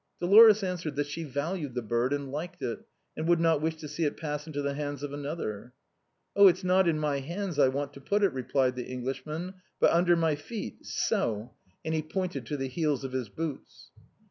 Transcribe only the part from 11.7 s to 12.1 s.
—;"and he